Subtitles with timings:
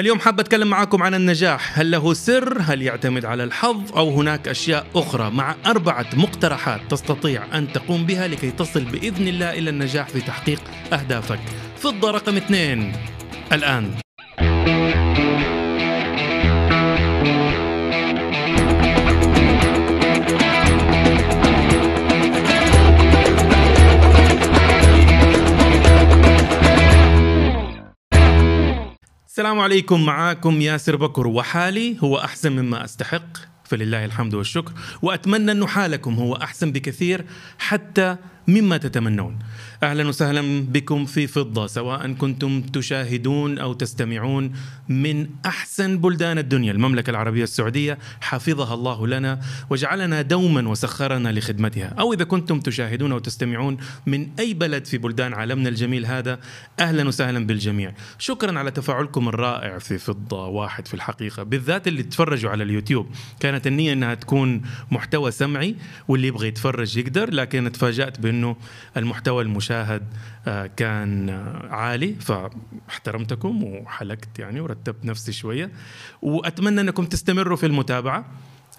[0.00, 4.48] اليوم حاب أتكلم معاكم عن النجاح، هل له سر؟ هل يعتمد على الحظ أو هناك
[4.48, 10.08] أشياء أخرى مع أربعة مقترحات تستطيع أن تقوم بها لكي تصل بإذن الله إلى النجاح
[10.08, 11.40] في تحقيق أهدافك.
[11.76, 12.92] فضة رقم اثنين
[13.52, 13.90] الآن.
[29.38, 30.06] السلام عليكم.
[30.06, 31.96] معاكم ياسر بكر وحالي.
[32.00, 33.36] هو أحسن مما أستحق.
[33.64, 34.72] فلله الحمد والشكر.
[35.02, 37.24] وأتمنى أن حالكم هو أحسن بكثير
[37.58, 38.16] حتى
[38.48, 39.38] مما تتمنون.
[39.82, 44.52] أهلا وسهلا بكم في فضة سواء كنتم تشاهدون أو تستمعون
[44.88, 47.98] من أحسن بلدان الدنيا المملكة العربية السعودية.
[48.20, 51.94] حفظها الله لنا وجعلنا دوما وسخرنا لخدمتها.
[51.98, 56.38] أو إذا كنتم تشاهدون أو تستمعون من أي بلد في بلدان عالمنا الجميل هذا
[56.80, 57.94] أهلا وسهلا بالجميع.
[58.18, 63.06] شكرا على تفاعلكم الرائع في فضة واحد في الحقيقة بالذات اللي تفرجوا على اليوتيوب.
[63.40, 65.76] كانت النية إنها تكون محتوى سمعي
[66.08, 68.37] واللي يبغى يتفرج يقدر لكن تفاجات بأنه
[68.96, 70.02] المحتوى المشاهد
[70.46, 75.70] آه، كان آه، عالي فاحترمتكم وحلقت يعني ورتبت نفسي شوية.
[76.22, 78.24] وأتمنى أنكم تستمروا في المتابعة.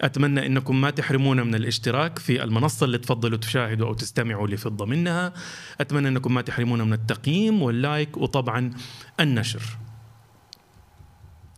[0.00, 5.32] أتمنى أنكم ما تحرمونا من الاشتراك في المنصة اللي تفضلوا تشاهدوا أو تستمعوا لفضة منها.
[5.80, 8.70] أتمنى أنكم ما تحرمونا من التقييم وال like وطبعا
[9.20, 9.62] النشر.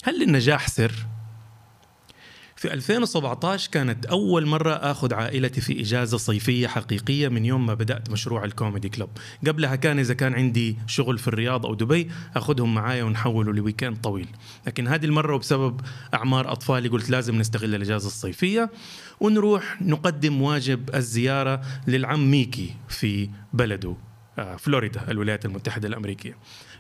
[0.05, 0.93] هل للنجاح سر؟
[2.63, 8.11] في 2017 كانت أول مرة أخذ عائلتي في إجازة صيفية حقيقية من يوم ما بدأت
[8.11, 9.09] مشروع ال Comedy Club.
[9.47, 13.97] قبلها كان إذا كان عندي شغل في الرياض أو دبي أخذهم معايا ونحوله ل weekend
[13.97, 14.27] طويل.
[14.67, 15.81] لكن هذه المرة وبسبب
[16.15, 18.71] أعمار أطفالي قلت لازم نستغل الإجازة الصيفية
[19.21, 23.97] ونروح نقدم واجب الزيارة للعم ميكي في بلده
[24.39, 26.37] آه، فلوريدا الولايات المتحدة الأمريكية.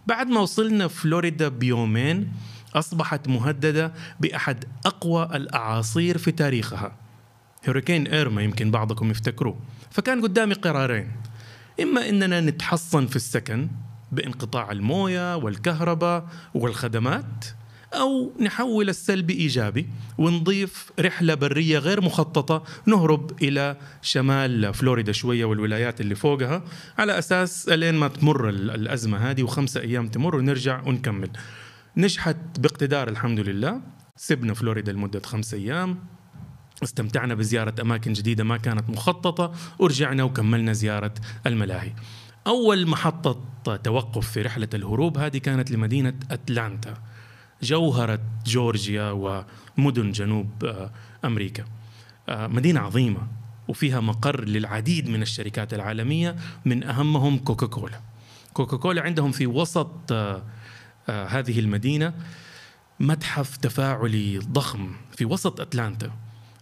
[0.06, 2.32] بعد ما وصلنا فلوريدا بيومين
[2.74, 6.96] أصبحت مهددة بأحد أقوى الأعاصير في تاريخها.
[7.68, 9.60] هوريكين إيرما يمكن بعضكم يفتكروه.
[9.90, 11.12] فكان قدامي قرارين.
[11.82, 13.68] إما إننا نتحصن في السكن
[14.12, 17.44] بانقطاع الموية والكهرباء والخدمات
[17.94, 19.86] أو نحول السلب إيجابي
[20.18, 26.62] ونضيف رحلة برية غير مخططة نهرب إلى شمال فلوريدا شوية والولايات اللي فوقها
[26.98, 31.30] على أساس لين ما تمر الأزمة هذه وخمسة أيام تمر ونرجع ونكمل.
[31.96, 33.80] نجحت باقتدار الحمد لله.
[34.16, 35.98] سبنا فلوريدا لمدة خمسة أيام.
[36.82, 39.52] استمتعنا بزيارة أماكن جديدة ما كانت مخططة.
[39.78, 41.14] ورجعنا وكملنا زيارة
[41.46, 41.92] الملاهي.
[42.46, 43.40] أول محطة
[43.84, 46.94] توقف في رحلة الهروب هذه كانت لمدينة أتلانتا
[47.62, 50.92] جوهرة جورجيا ومدن جنوب آه،
[51.24, 51.64] أمريكا.
[52.28, 53.26] آه، مدينة عظيمة
[53.68, 58.00] وفيها مقر للعديد من الشركات العالمية من أهمهم كوكاكولا.
[58.52, 60.42] كوكاكولا عندهم في وسط آه،
[61.08, 62.14] هذه المدينة
[63.00, 66.10] متحف تفاعلي ضخم في وسط أتلانتا.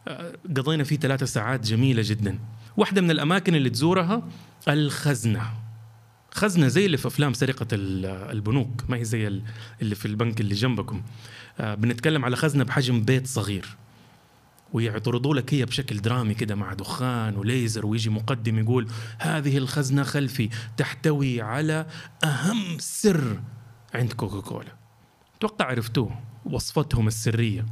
[0.08, 2.38] آه، قضينا فيه ثلاثة ساعات جميلة جدا.
[2.76, 4.28] واحدة من الأماكن اللي تزورها
[4.68, 5.42] الخزنة.
[6.30, 9.42] خزنة زي اللي في أفلام سرقة البنوك ما هي زي
[9.82, 11.02] اللي في البنك اللي جنبكم.
[11.60, 13.76] آه، بنتكلم على خزنة بحجم بيت صغير.
[14.72, 20.48] ويعترضوا لك هي بشكل درامي كده مع دخان وليزر ويجي مقدم يقول هذه الخزنة خلفي
[20.76, 21.86] تحتوي على
[22.24, 23.40] أهم سر
[23.94, 24.72] عند كوكاكولا
[25.36, 27.66] أتوقع عرفتوه وصفتهم السرية.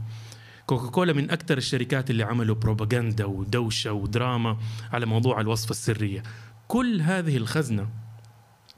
[0.67, 4.59] كوكاكولا من أكثر الشركات اللي عملوا بروباغندا ودوشة ودراما
[4.93, 6.23] على موضوع الوصفة السرية.
[6.69, 7.89] كل هذه الخزنة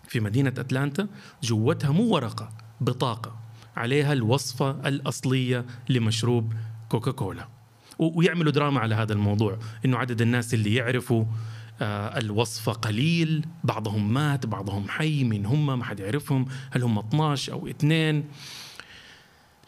[0.09, 1.09] في مدينة أتلانتا
[1.43, 2.49] جوتها مو ورقة
[2.81, 3.41] بطاقة.
[3.77, 6.53] عليها الوصفة الأصلية لمشروب
[6.89, 7.49] كوكاكولا
[7.99, 11.25] ويعملوا دراما على هذا الموضوع إنه عدد الناس اللي يعرفوا
[11.83, 16.47] الوصفة قليل بعضهم مات بعضهم حي من هم؟ ما حد يعرفهم.
[16.71, 18.25] هل هم 12 أو اثنين؟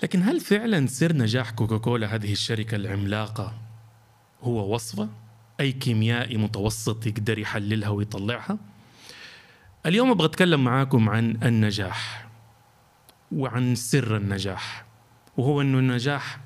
[0.02, 3.54] لكن هل فعلا سر نجاح كوكاكولا هذه الشركة العملاقة
[4.42, 5.08] هو وصفة؟
[5.60, 8.58] أي كيميائي متوسط يقدر يحللها ويطلعها؟
[9.86, 12.28] اليوم أبغى أتكلم معاكم عن النجاح
[13.32, 14.84] وعن سر النجاح
[15.36, 16.40] وهو أنه النجاح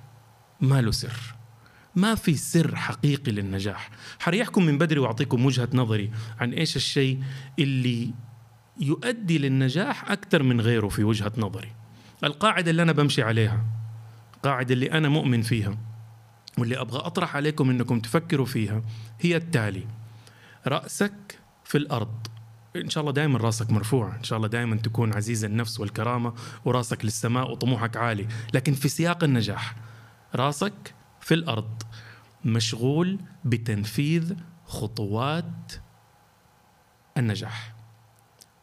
[0.60, 1.35] ما له سر.
[1.96, 3.90] ما في سر حقيقي للنجاح.
[4.18, 6.10] حريحكم من بدري وأعطيكم وجهة نظري
[6.40, 7.22] عن إيش الشيء
[7.58, 8.14] اللي
[8.80, 11.72] يؤدي للنجاح أكثر من غيره في وجهة نظري.
[12.24, 13.64] القاعدة اللي أنا بمشي عليها
[14.36, 15.78] القاعده اللي أنا مؤمن فيها
[16.58, 18.82] واللي أبغى أطرح عليكم إنكم تفكروا فيها
[19.20, 19.86] هي التالي.
[20.66, 22.26] رأسك في الأرض.
[22.76, 26.34] إن شاء الله دائما رأسك مرفوع إن شاء الله دائما تكون عزيز النفس والكرامة
[26.64, 28.26] ورأسك للسماء وطموحك عالي.
[28.54, 29.76] لكن في سياق النجاح
[30.34, 30.94] رأسك
[31.26, 31.82] في الأرض
[32.44, 34.34] مشغول بتنفيذ
[34.66, 35.72] خطوات
[37.16, 37.74] النجاح.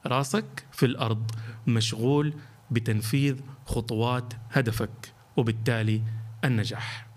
[0.05, 1.31] راسك في الأرض
[1.67, 2.33] مشغول
[2.71, 6.01] بتنفيذ خطوات هدفك وبالتالي
[6.43, 7.07] النجاح.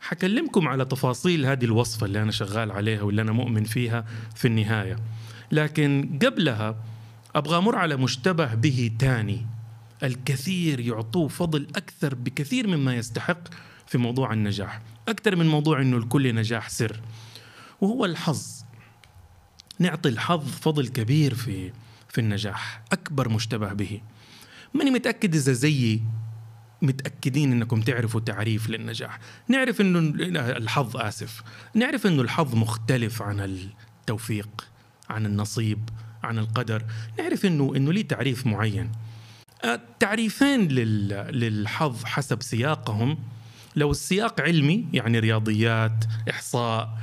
[0.00, 4.96] حكلمكم على تفاصيل هذه الوصفة اللي أنا شغال عليها واللي أنا مؤمن فيها في النهاية.
[5.52, 6.76] لكن قبلها
[7.34, 9.46] أبغى أمر على مشتبه به تاني.
[10.02, 13.48] الكثير يعطوه فضل أكثر بكثير مما يستحق
[13.86, 14.80] في موضوع النجاح.
[15.08, 17.00] أكثر من موضوع أنه الكل نجاح سر.
[17.80, 18.64] وهو الحظ.
[19.78, 21.72] نعطي الحظ فضل كبير في
[22.08, 22.82] في النجاح.
[22.92, 24.00] أكبر مشتبه به.
[24.74, 26.02] ماني متأكد إذا زيي
[26.82, 29.18] متأكدين أنكم تعرفوا تعريف للنجاح.
[29.48, 29.98] نعرف أنه
[30.36, 31.42] الحظ آسف.
[31.74, 34.68] نعرف أنه الحظ مختلف عن التوفيق
[35.10, 35.88] عن النصيب
[36.22, 36.84] عن القدر.
[37.18, 38.92] نعرف أنه أنه ليه تعريف معين.
[40.00, 43.18] تعريفين للحظ حسب سياقهم
[43.76, 46.98] لو السياق علمي يعني رياضيات إحصاء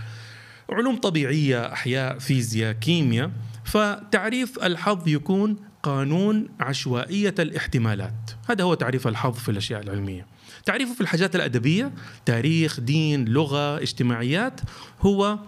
[0.70, 3.32] علوم طبيعية أحياء فيزياء كيمياء
[3.66, 8.32] فتعريف الحظ يكون قانون عشوائية الاحتمالات.
[8.50, 10.26] هذا هو تعريف الحظ في الأشياء العلمية.
[10.66, 11.92] تعريفه في الحاجات الأدبية
[12.26, 14.62] تاريخ دين لغة اجتماعيات
[15.02, 15.40] هو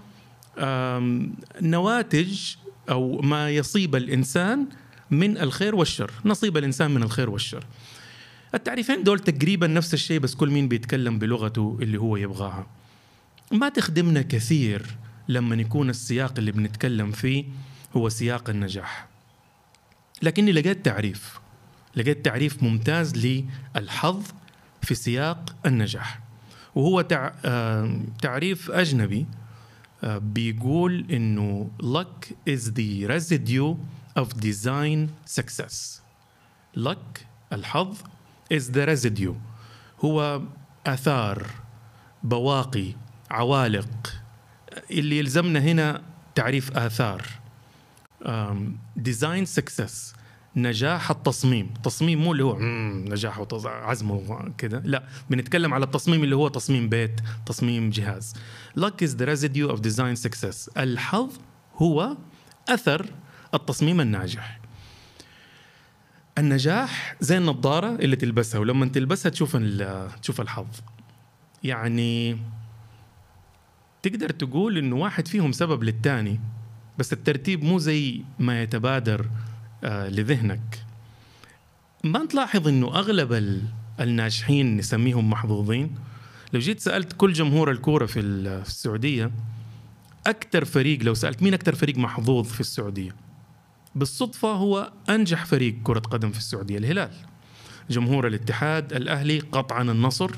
[1.61, 2.39] نواتج
[2.89, 4.65] أو ما يصيب الإنسان
[5.11, 6.11] من الخير والشر.
[6.25, 7.65] نصيب الإنسان من الخير والشر.
[8.55, 12.67] التعريفين دول تقريبا نفس الشيء بس كل مين بيتكلم بلغته اللي هو يبغاها.
[13.51, 14.97] ما تخدمنا كثير
[15.27, 17.45] لما يكون السياق اللي بنتكلم فيه
[17.95, 19.07] هو سياق النجاح.
[20.21, 21.39] لكني لقيت تعريف.
[21.95, 23.13] لقيت تعريف ممتاز
[23.75, 24.23] للحظ
[24.81, 26.19] في سياق النجاح.
[26.75, 27.31] وهو تع...
[28.21, 29.25] تعريف أجنبي
[30.03, 33.75] بيقول إنه luck is the residue
[34.19, 35.09] of design
[35.39, 36.01] success.
[36.77, 37.21] luck
[37.53, 37.97] الحظ
[38.53, 39.35] is the residue
[40.05, 40.41] هو
[40.87, 41.47] آثار
[42.23, 42.93] بواقي
[43.31, 44.13] عوالق.
[44.91, 46.01] اللي يلزمنا هنا
[46.35, 47.25] تعريف آثار.
[48.95, 50.13] design success
[50.55, 51.73] نجاح التصميم.
[51.83, 52.57] تصميم مو اللي هو
[53.09, 58.33] نجاح وعزم وكذا لا بنتكلم على التصميم اللي هو تصميم بيت تصميم جهاز.
[58.79, 60.77] Luck is the residue of design success.
[60.77, 61.29] الحظ
[61.75, 62.17] هو
[62.69, 63.05] أثر
[63.53, 64.59] التصميم الناجح.
[66.37, 69.57] النجاح زي النظارة اللي تلبسها ولما تلبسها تشوف
[70.21, 70.67] تشوف الحظ.
[71.63, 72.37] يعني
[74.03, 76.39] تقدر تقول إنه واحد فيهم سبب للتاني
[76.97, 79.29] بس الترتيب مو زي ما يتبادر
[79.83, 80.85] آه لذهنك.
[82.03, 83.61] ما تلاحظ إنه أغلب
[83.99, 85.95] الناجحين نسميهم محظوظين؟
[86.53, 89.31] لو جيت سألت كل جمهور الكورة في السعودية
[90.27, 93.15] أكثر فريق لو سألت مين أكثر فريق محظوظ في السعودية؟
[93.95, 97.11] بالصدفة هو أنجح فريق كرة قدم في السعودية الهلال.
[97.89, 100.31] جمهور الاتحاد الأهلي قطعا النصر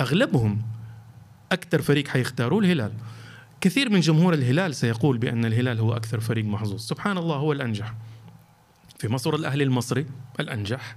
[0.00, 0.62] أغلبهم
[1.52, 2.92] أكثر فريق حيختاروه الهلال.
[3.60, 6.80] كثير من جمهور الهلال سيقول بأن الهلال هو أكثر فريق محظوظ.
[6.80, 7.94] سبحان الله هو الأنجح.
[8.98, 10.06] في مصر الأهلي المصري
[10.40, 10.96] الأنجح.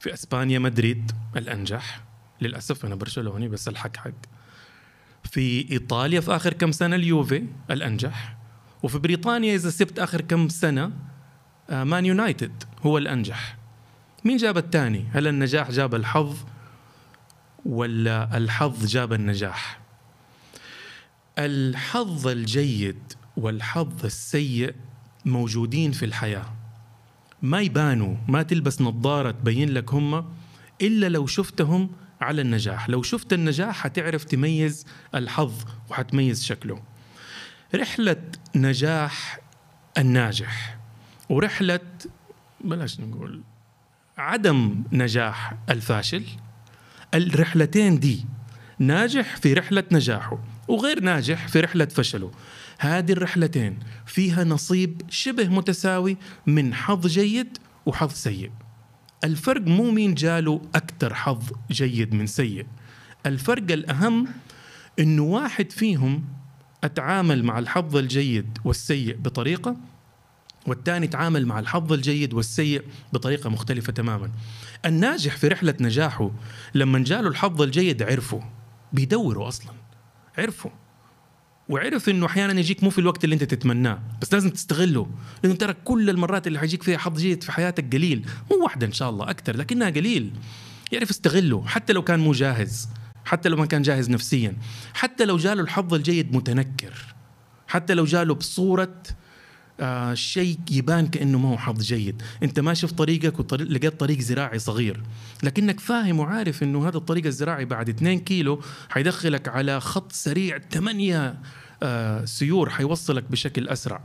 [0.00, 2.04] في إسبانيا مدريد الأنجح.
[2.40, 4.10] للأسف أنا برشلوني بس الحق حق.
[5.24, 8.39] في إيطاليا في آخر كم سنة اليوفي الأنجح.
[8.82, 10.92] وفي بريطانيا إذا سبت آخر كم سنة
[11.70, 13.56] مان يونايتد هو الأنجح.
[14.24, 16.36] مين جاب الثاني؟ هل النجاح جاب الحظ
[17.66, 19.80] ولا الحظ جاب النجاح؟
[21.38, 24.74] الحظ الجيد والحظ السيء
[25.24, 26.54] موجودين في الحياة.
[27.42, 30.32] ما يبانوا ما تلبس نظارة تبين لك هم
[30.82, 31.90] إلا لو شفتهم
[32.20, 32.88] على النجاح.
[32.88, 35.54] لو شفت النجاح حتعرف تميز الحظ
[35.90, 36.82] وحتميز شكله.
[37.74, 38.22] رحلة
[38.56, 39.40] نجاح
[39.98, 40.78] الناجح
[41.28, 41.80] ورحلة
[42.64, 43.42] بلاش نقول
[44.18, 46.24] عدم نجاح الفاشل
[47.14, 48.26] الرحلتين دي
[48.78, 52.30] ناجح في رحلة نجاحه وغير ناجح في رحلة فشله.
[52.78, 58.50] هذه الرحلتين فيها نصيب شبه متساوي من حظ جيد وحظ سيء.
[59.24, 62.66] الفرق مو مين جاله أكثر حظ جيد من سيء.
[63.26, 64.28] الفرق الأهم
[64.98, 66.24] أنه واحد فيهم
[66.84, 69.76] أتعامل مع الحظ الجيد والسيء بطريقة
[70.66, 72.82] والثاني تعامل مع الحظ الجيد والسيء
[73.12, 74.30] بطريقة مختلفة تماما.
[74.86, 76.30] الناجح في رحلة نجاحه
[76.74, 78.42] لما جاله الحظ الجيد عرفه
[78.92, 79.72] بيدوروا أصلا
[80.38, 80.70] عرفوا
[81.68, 85.06] وعرف إنه أحيانا يجيك مو في الوقت اللي أنت تتمناه بس لازم تستغله
[85.42, 88.92] لأنه ترى كل المرات اللي حيجيك فيها حظ جيد في حياتك قليل مو واحدة إن
[88.92, 90.32] شاء الله أكثر لكنها قليل.
[90.92, 92.88] يعرف يستغله حتى لو كان مو جاهز.
[93.24, 94.56] حتى لو ما كان جاهز نفسيا
[94.94, 97.14] حتى لو جاله الحظ الجيد متنكر
[97.68, 99.02] حتى لو جاله بصورة
[99.80, 102.22] آه شيء يبان كأنه ما هو حظ جيد.
[102.42, 105.02] أنت ماشي في طريقك ولقيت طريق زراعي صغير.
[105.42, 111.40] لكنك فاهم وعارف إنه هذا الطريق الزراعي بعد 2 كيلو حيدخلك على خط سريع 8
[111.82, 114.00] آه سيور حيوصلك بشكل أسرع.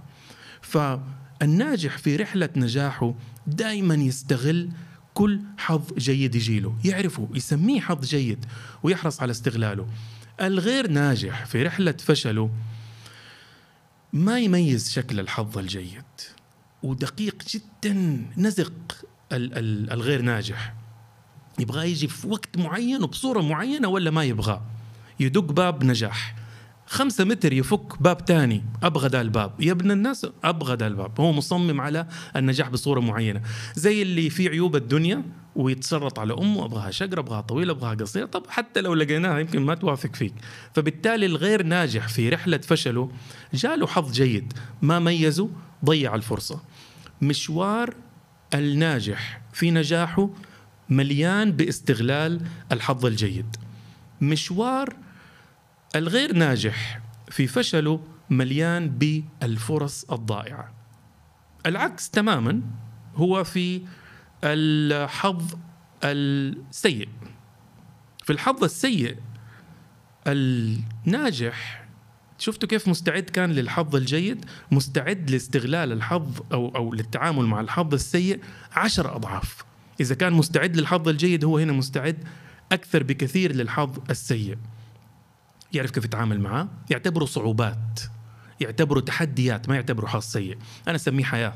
[0.61, 3.15] فالناجح في رحلة نجاحه
[3.47, 4.69] دائما يستغل
[5.15, 8.45] كل حظ جيد يجيله يعرفه يسميه حظ جيد
[8.83, 9.87] ويحرص على استغلاله.
[10.41, 12.49] الغير ناجح في رحلة فشله
[14.13, 16.03] ما يميز شكل الحظ الجيد
[16.83, 20.73] ودقيق جدا نزق الغير ناجح.
[21.59, 24.61] يبغى يجي في وقت معين وبصورة معينة ولا ما يبغى؟
[25.19, 26.35] يدق باب نجاح.
[26.87, 29.61] خمسة متر يفك باب تاني أبغى ذا الباب.
[29.61, 31.21] يا ابن الناس أبغى ذا الباب.
[31.21, 33.41] هو مصمم على النجاح بصورة معينة.
[33.75, 35.23] زي اللي في عيوب الدنيا
[35.55, 39.75] ويتسرط على أمه أبغاها شقرة أبغاها طويلة أبغاها قصيرة طب حتى لو لقيناها يمكن ما
[39.75, 40.33] توافق فيك.
[40.73, 43.11] فبالتالي الغير ناجح في رحلة فشله
[43.53, 44.53] جاله حظ جيد.
[44.81, 45.49] ما ميزه؟
[45.85, 46.61] ضيع الفرصة.
[47.21, 47.93] مشوار
[48.53, 50.29] الناجح في نجاحه
[50.89, 53.55] مليان باستغلال الحظ الجيد.
[54.21, 54.95] مشوار
[55.95, 57.99] الغير ناجح في فشله
[58.29, 60.73] مليان بالفرص الضائعة.
[61.65, 62.61] العكس تماما
[63.15, 63.81] هو في
[64.43, 65.55] الحظ
[66.03, 67.09] السيء.
[68.23, 69.15] في الحظ السيء
[70.27, 71.85] الناجح
[72.37, 78.39] شفتوا كيف مستعد كان للحظ الجيد؟ مستعد لاستغلال الحظ أو, أو للتعامل مع الحظ السيء
[78.71, 79.65] عشر أضعاف.
[79.99, 82.23] إذا كان مستعد للحظ الجيد هو هنا مستعد
[82.71, 84.57] أكثر بكثير للحظ السيء.
[85.73, 88.01] يعرف كيف يتعامل معاه يعتبره صعوبات
[88.59, 90.57] يعتبره تحديات ما يعتبره حظ سيء.
[90.87, 91.53] أنا أسميه حياة.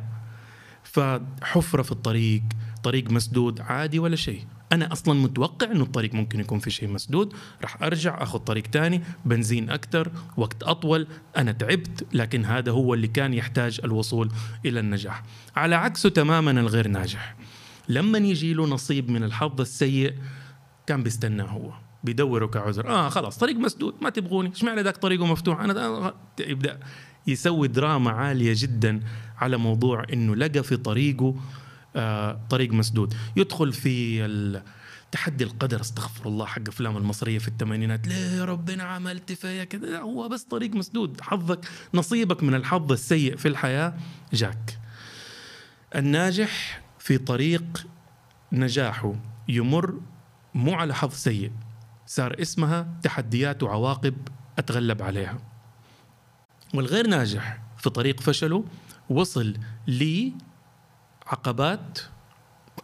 [0.83, 2.43] فحفرة في الطريق
[2.83, 4.45] طريق مسدود عادي ولا شيء.
[4.71, 7.33] أنا أصلا متوقع إنه الطريق ممكن يكون في شيء مسدود.
[7.61, 11.07] راح أرجع آخذ طريق تاني بنزين أكثر وقت أطول.
[11.37, 14.31] أنا تعبت لكن هذا هو اللي كان يحتاج الوصول
[14.65, 15.23] إلى النجاح.
[15.55, 17.35] على عكسه تماما الغير ناجح.
[17.89, 20.13] لما يجي له نصيب من الحظ السيء
[20.87, 21.88] كان بيستناه هو.
[22.03, 22.87] بيدوره كعذر.
[22.87, 24.49] آه خلاص طريق مسدود ما تبغوني.
[24.49, 26.79] إيش معنى ذاك طريقه مفتوح؟ أنا يبدأ
[27.27, 28.99] يسوي دراما عالية جدا
[29.37, 31.35] على موضوع إنه لقى في طريقه
[31.95, 33.13] آه طريق مسدود.
[33.35, 34.71] يدخل في
[35.11, 38.07] تحدي القدر استغفر الله حق أفلام المصرية في الثمانينات.
[38.07, 41.21] ليه ربنا عملت فيا كذا؟ هو بس طريق مسدود.
[41.21, 43.93] حظك نصيبك من الحظ السيء في الحياة
[44.33, 44.79] جاك.
[45.95, 47.87] الناجح في طريق
[48.51, 49.15] نجاحه
[49.47, 49.99] يمر
[50.53, 51.51] مو على حظ سيء.
[52.09, 54.27] صار اسمها تحديات وعواقب
[54.59, 55.37] أتغلب عليها.
[56.73, 58.65] والغير ناجح في طريق فشله
[59.09, 59.57] وصل
[61.27, 61.99] لعقبات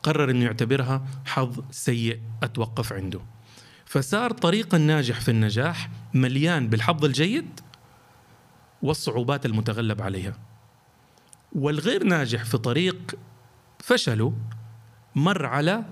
[0.04, 3.20] قرر إنه يعتبرها حظ سيء أتوقف عنده.
[3.86, 7.60] فصار طريق الناجح في النجاح مليان بالحظ الجيد
[8.82, 10.38] والصعوبات المتغلب عليها.
[11.56, 13.16] والغير ناجح في طريق
[13.80, 14.34] فشله
[15.16, 15.86] مر على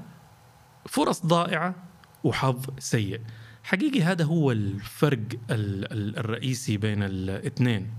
[0.85, 1.92] فرص ضائعة
[2.23, 3.21] وحظ سيء.
[3.63, 7.93] حقيقي هذا هو الفرق الرئيسي بين الاثنين.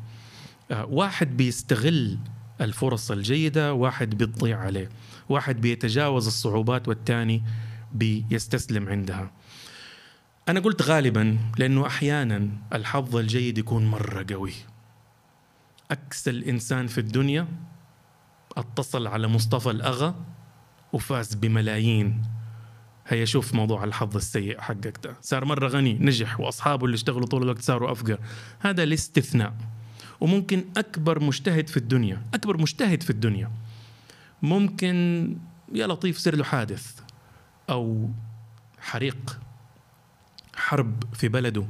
[0.71, 2.19] آه، واحد بيستغل
[2.61, 4.89] الفرص الجيدة واحد بيضيع عليه.
[5.29, 7.43] واحد بيتجاوز الصعوبات والثاني
[7.93, 9.31] بيستسلم عندها.
[10.49, 14.53] أنا قلت غالبا لأنه أحيانا الحظ الجيد يكون مرة قوي.
[15.91, 17.49] أكسل إنسان في الدنيا
[18.57, 20.15] أتصل على مصطفى الأغا
[20.93, 22.23] وفاز بملايين.
[23.07, 25.17] هيا شوف موضوع الحظ السيء حقك ده.
[25.23, 28.19] صار مرة غني نجح وأصحابه اللي اشتغلوا طول الوقت صاروا أفقر.
[28.61, 29.55] هذا الاستثناء.
[30.21, 33.51] وممكن أكبر مجتهد في الدنيا أكبر مجتهد في الدنيا.
[34.43, 35.37] ممكن
[35.73, 37.01] يا لطيف يصير له حادث
[37.71, 38.11] أو
[38.81, 39.41] حريق
[40.57, 41.67] حرب في بلده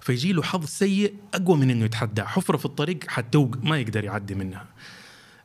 [0.00, 2.22] فيجي له حظ سيء أقوى من إنه يتحدى.
[2.22, 4.66] حفرة في الطريق حتوق ما يقدر يعدي منها.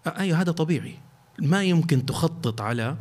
[0.08, 0.96] أيوة هذا طبيعي.
[1.40, 2.98] ما يمكن تخطط على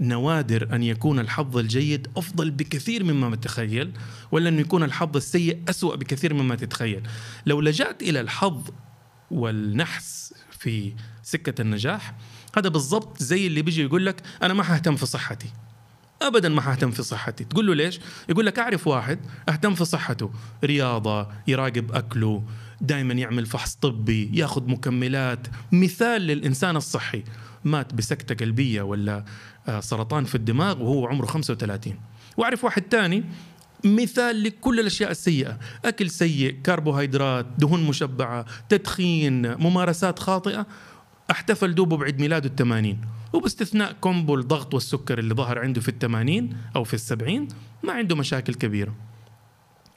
[0.00, 3.92] نوادر أن يكون الحظ الجيد أفضل بكثير مما تتخيل
[4.32, 7.02] ولا أن يكون الحظ السيء أسوأ بكثير مما تتخيل.
[7.46, 8.62] لو لجأت إلى الحظ
[9.30, 10.92] والنحس في
[11.22, 12.14] سكة النجاح
[12.56, 15.48] هذا بالضبط زي اللي بيجي يقول لك أنا ما حهتم في صحتي.
[16.22, 17.44] ابدا ما حهتم في صحتي.
[17.44, 20.30] تقول له ليش؟ يقول لك أعرف واحد أهتم في صحته.
[20.64, 22.44] رياضة يراقب أكله
[22.80, 25.46] دائما يعمل فحص طبي ياخذ مكملات.
[25.72, 27.24] مثال للإنسان الصحي.
[27.64, 29.24] مات بسكتة قلبية ولا
[29.68, 31.94] آه، سرطان في الدماغ وهو عمره 35
[32.36, 33.24] وأعرف واحد تاني
[33.84, 35.58] مثال لكل الأشياء السيئة.
[35.84, 40.66] أكل سيء كربوهيدرات دهون مشبعة تدخين ممارسات خاطئة.
[41.30, 43.00] احتفل دوبه بعيد ميلاده الثمانين.
[43.32, 47.48] وباستثناء كومبو الضغط والسكر اللي ظهر عنده في الثمانين أو في السبعين
[47.82, 48.94] ما عنده مشاكل كبيرة.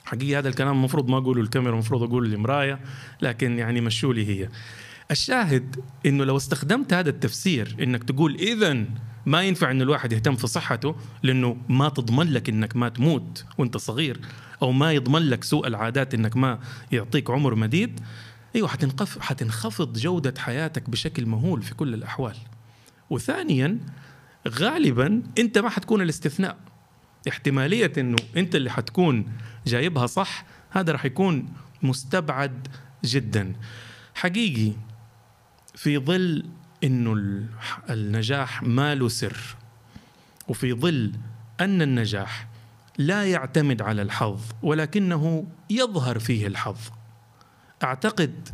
[0.04, 2.80] حقيقة هذا الكلام المفروض ما أقوله الكاميرا المفروض أقوله للمراية
[3.22, 4.48] لكن يعني مشوا لي هي.
[5.10, 8.84] الشاهد إنه لو استخدمت هذا التفسير إنك تقول اذا
[9.26, 13.76] ما ينفع ان الواحد يهتم في صحته لأنه ما تضمن لك إنك ما تموت وأنت
[13.76, 14.20] صغير
[14.62, 16.58] أو ما يضمن لك سوء العادات إنك ما
[16.92, 18.00] يعطيك عمر مديد
[18.56, 22.36] أيوه حتنخفض حتنخفض جودة حياتك بشكل مهول في كل الأحوال.
[23.10, 23.78] وثانيا
[24.48, 26.56] غالبا أنت ما حتكون الاستثناء.
[27.28, 29.32] احتمالية إنه أنت اللي حتكون
[29.66, 31.48] جايبها صح هذا راح يكون
[31.82, 32.68] مستبعد
[33.04, 33.52] جدا.
[34.14, 34.72] حقيقي
[35.74, 36.44] في ظل
[36.84, 37.12] إنه
[37.90, 39.56] النجاح ما له سر
[40.48, 41.12] وفي ظل
[41.60, 42.48] أن النجاح
[42.98, 46.78] لا يعتمد على الحظ ولكنه يظهر فيه الحظ.
[47.82, 48.48] أعتقد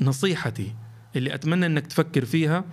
[0.00, 0.74] نصيحتي
[1.16, 2.64] اللي أتمنى إنك تفكر فيها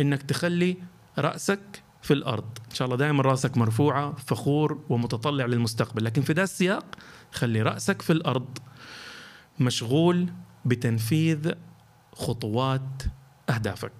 [0.00, 0.76] إنك تخلي
[1.18, 2.58] رأسك في الأرض.
[2.70, 6.04] إن شاء الله دائما رأسك مرفوعة فخور ومتطلع للمستقبل.
[6.04, 6.84] لكن في ذا السياق
[7.32, 8.58] خلي رأسك في الأرض
[9.60, 10.28] مشغول
[10.64, 11.52] بتنفيذ
[12.12, 13.02] خطوات
[13.50, 13.92] أهدافك.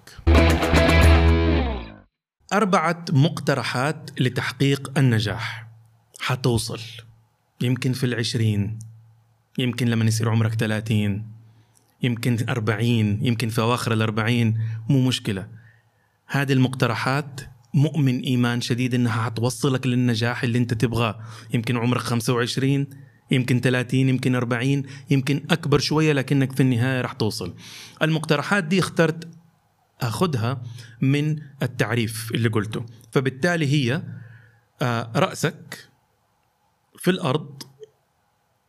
[2.53, 5.67] أربعة مقترحات لتحقيق النجاح.
[6.19, 6.79] حتوصل.
[7.61, 8.79] يمكن في العشرين.
[9.57, 11.25] يمكن لما يصير عمرك 30
[12.03, 14.59] يمكن 40 يمكن في أواخر الأربعين.
[14.89, 15.47] مو مشكلة.
[16.27, 17.41] هذه المقترحات
[17.73, 21.19] مؤمن إيمان شديد إنها حتوصلك للنجاح اللي أنت تبغاه.
[21.53, 22.87] يمكن عمرك 25
[23.31, 27.55] يمكن 30 يمكن 40 يمكن أكبر شوية لكنك في النهاية راح توصل.
[28.01, 29.27] المقترحات دي اخترت
[30.01, 30.61] أخذها
[31.01, 32.85] من التعريف اللي قلته.
[33.11, 34.03] فبالتالي هي
[34.81, 35.89] آه، رأسك
[36.97, 37.63] في الأرض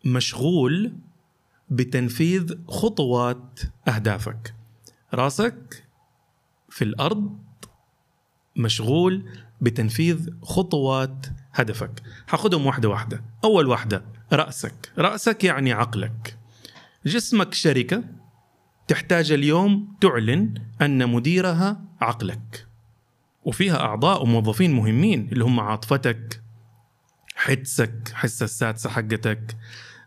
[0.04, 0.92] مشغول
[1.70, 4.54] بتنفيذ خطوات أهدافك.
[5.14, 5.84] رأسك
[6.68, 7.38] في الأرض
[8.56, 9.30] مشغول
[9.60, 12.02] بتنفيذ خطوات هدفك.
[12.26, 13.24] حاخدهم واحدة واحدة.
[13.44, 14.92] أول واحدة رأسك.
[14.98, 16.38] رأسك يعني عقلك.
[17.06, 18.04] جسمك شركة.
[18.88, 22.66] تحتاج اليوم تعلن أن مديرها عقلك.
[23.44, 26.42] وفيها أعضاء وموظفين مهمين اللي هم عاطفتك
[27.36, 29.56] حدسك حس السادسة حقتك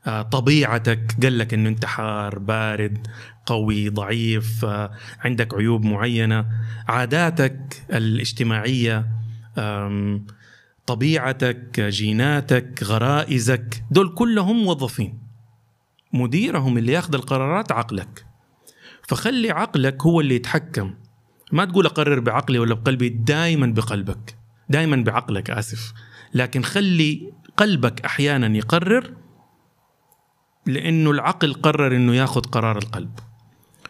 [0.07, 1.15] آه، طبيعتك.
[1.23, 3.07] قال لك إنه أنت حار بارد
[3.45, 6.45] قوي ضعيف آه، عندك عيوب معينة.
[6.87, 9.05] عاداتك الاجتماعية
[10.85, 13.83] طبيعتك جيناتك غرائزك.
[13.91, 15.19] دول كلهم موظفين.
[16.13, 18.28] مديرهم اللي ياخذ القرارات عقلك.
[19.07, 20.93] فخلي عقلك هو اللي يتحكم.
[21.51, 24.35] ما تقول أقرر بعقلي ولا بقلبي دائما بقلبك
[24.69, 25.93] دائما بعقلك آسف.
[26.33, 29.13] لكن خلي قلبك أحيانا يقرر
[30.65, 33.19] لأنه العقل قرر إنه ياخذ قرار القلب.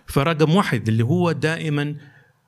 [0.08, 1.96] فرقم واحد اللي هو دائما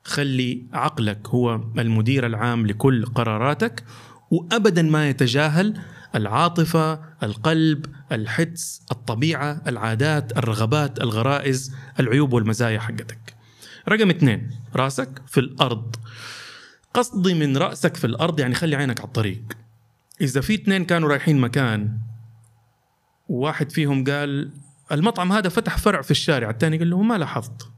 [0.04, 3.84] خلي عقلك هو المدير العام لكل قراراتك
[4.30, 5.80] وابدا ما يتجاهل
[6.14, 13.36] العاطفة، القلب، الحدس، الطبيعة، العادات، الرغبات، الغرائز، العيوب والمزايا حقتك.
[13.88, 15.96] رقم اثنين رأسك في الأرض.
[16.94, 19.42] قصدي من رأسك في الأرض يعني خلي عينك على الطريق.
[20.20, 21.98] إذا في اثنين كانوا رايحين مكان
[23.28, 24.50] وواحد فيهم قال
[24.92, 27.68] المطعم هذا فتح فرع في الشارع الثاني قال له ما لاحظت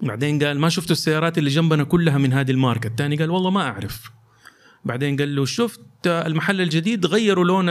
[0.00, 3.62] بعدين قال ما شفتوا السيارات اللي جنبنا كلها من هذه الماركة الثاني قال والله ما
[3.62, 4.10] أعرف
[4.86, 7.66] بعدين قال له شفت المحل الجديد غيروا لون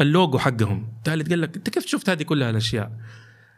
[0.00, 0.88] اللوجو حقهم.
[0.98, 2.92] الثالث قال لك انت كيف شفت هذه كلها الأشياء؟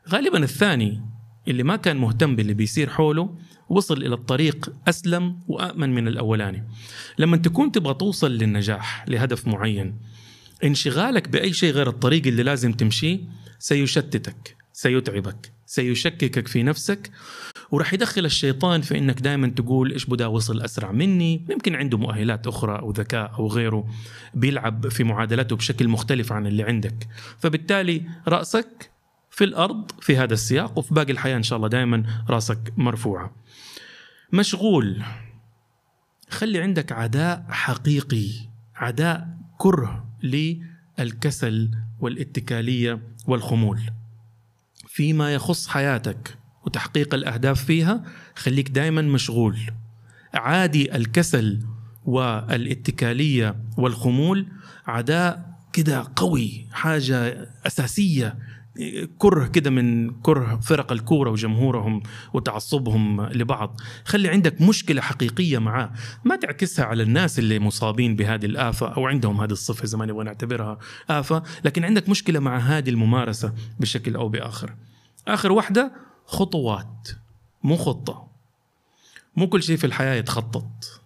[0.09, 1.03] غالبا الثاني
[1.49, 6.65] اللي ما كان مهتم باللي بيصير حوله وصل إلى الطريق أسلم وآمن من الأولاني.
[7.19, 9.99] لما تكون تبغى توصل للنجاح لهدف معين
[10.65, 13.19] انشغالك بأي شيء غير الطريق اللي لازم تمشيه
[13.59, 15.54] سيشتتك سيتعبك.
[15.66, 17.11] سيشككك في نفسك
[17.70, 21.46] وراح يدخل الشيطان في إنك دائما تقول إيش بدا وصل أسرع مني.
[21.50, 23.88] يمكن عنده مؤهلات أخرى أو ذكاء أو غيره
[24.35, 27.09] بيلعب في معادلته بشكل مختلف عن اللي عندك.
[27.38, 28.90] فبالتالي رأسك
[29.31, 33.35] في الأرض في هذا السياق وفي باقي الحياة إن شاء الله دائما رأسك مرفوعة.
[34.33, 35.03] مشغول.
[36.29, 38.31] خلي عندك عداء حقيقي
[38.77, 40.07] عداء كره
[40.98, 43.81] للكسل والاتكالية والخمول.
[44.94, 48.04] فيما يخص حياتك وتحقيق الأهداف فيها
[48.37, 49.59] خليك دائما مشغول.
[50.35, 51.66] عادي الكسل
[52.04, 54.46] والاتكالية والخمول
[54.87, 58.38] عداء كده قوي حاجة أساسية
[59.19, 63.81] كره كده من كره فرق الكورة وجمهورهم وتعصبهم لبعض.
[64.05, 65.93] خلي عندك مشكلة حقيقية معاه.
[66.25, 70.25] ما تعكسها على الناس اللي مصابين بهذه الآفة أو عندهم هذه الصفة إذا ما نبغى
[70.25, 70.79] نعتبرها
[71.11, 74.75] آفة لكن عندك مشكلة مع هذه الممارسة بشكل أو بآخر.
[75.29, 75.93] آخر واحدة
[76.27, 77.09] خطوات
[77.63, 78.29] مو خطة.
[79.37, 81.03] مو كل شيء في الحياة يتخطط.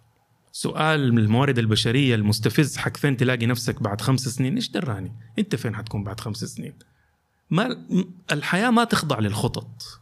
[0.51, 5.75] سؤال الموارد البشرية المستفز حق فين تلاقي نفسك بعد خمس سنين؟ إيش دراني؟ أنت فين
[5.75, 6.73] حتكون بعد خمس سنين؟
[7.49, 7.85] ما
[8.31, 9.99] الحياة ما تخضع للخطط.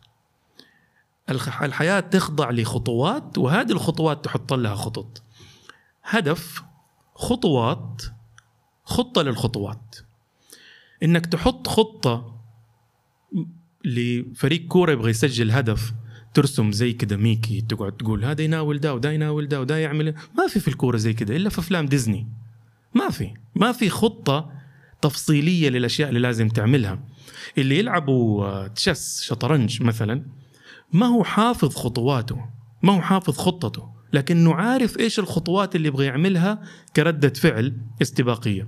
[1.62, 5.24] الحياة تخضع لخطوات وهذه الخطوات تحط لها خطط.
[6.04, 6.64] هدف
[7.16, 8.02] خطوات
[8.84, 9.96] خطة للخطوات.
[11.04, 12.38] إنك تحط خطة
[13.86, 15.94] لفريق كورة يبغى يسجل هدف
[16.34, 20.16] ترسم زي كده ميكي تقعد تقول هذا يناول ده وده يناول ده وده يعمل.
[20.38, 22.28] ما في في الكورة زي كده إلا في أفلام ديزني.
[22.96, 23.34] ما في.
[23.56, 24.52] ما في خطة
[25.02, 27.00] تفصيلية للأشياء اللي لازم تعملها.
[27.58, 30.26] اللي يلعبوا آه، تشس شطرنج مثلا
[30.94, 32.46] ما هو حافظ خطواته
[32.84, 36.62] ما هو حافظ خطته لكنه عارف إيش الخطوات اللي يبغى يعملها
[36.96, 38.68] كردة فعل استباقية.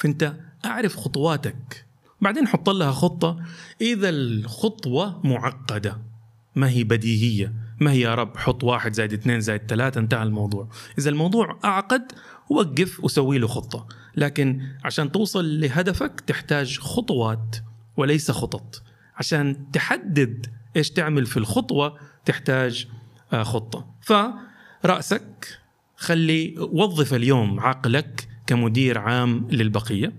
[0.00, 0.34] فأنت
[0.64, 1.86] أعرف خطواتك.
[2.20, 3.36] بعدين حط لها خطة.
[3.80, 5.98] إذا الخطوة معقدة
[6.54, 10.68] ما هي بديهية ما هي يا رب حط واحد زائد اثنين زائد ثلاثة انتهى الموضوع.
[10.98, 12.12] إذا الموضوع أعقد
[12.50, 13.86] وقف وسوي له خطة.
[14.16, 17.56] لكن عشان توصل لهدفك تحتاج خطوات
[17.96, 18.82] وليس خطط.
[19.16, 22.88] عشان تحدد إيش تعمل في الخطوة تحتاج
[23.32, 23.86] آه، خطة.
[24.00, 25.58] فرأسك
[25.96, 30.12] خلي وظف اليوم عقلك كمدير عام للبقية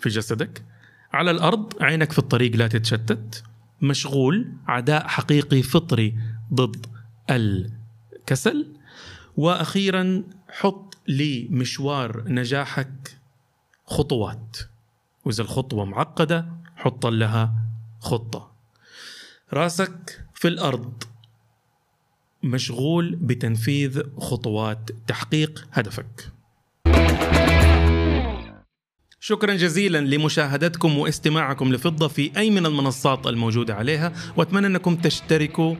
[0.00, 0.64] في جسدك.
[1.12, 3.44] على الأرض عينك في الطريق لا تتشتت.
[3.82, 6.14] مشغول عداء حقيقي فطري
[6.54, 6.86] ضد
[7.30, 8.72] الكسل.
[9.36, 13.18] وأخيرا حط لمشوار نجاحك
[13.86, 14.56] خطوات.
[15.24, 17.52] وإذا الخطوة معقدة حط لها
[18.00, 18.52] خطة.
[19.52, 21.02] راسك في الأرض.
[22.42, 26.32] مشغول بتنفيذ خطوات تحقيق هدفك.
[29.20, 35.74] شكرا جزيلا لمشاهدتكم واستماعكم لفضة في أي من المنصات الموجودة عليها وأتمنى أنكم تشتركوا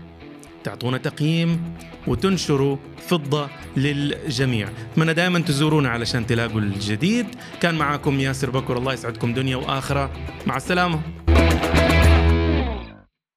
[0.64, 1.74] تعطونا تقييم
[2.06, 2.76] وتنشروا
[3.08, 4.68] فضة للجميع.
[4.92, 7.26] أتمنى دائما تزورونا علشان تلاقوا الجديد.
[7.60, 10.10] كان معكم ياسر بكر الله يسعدكم دنيا وآخرة.
[10.46, 11.00] مع السلامة.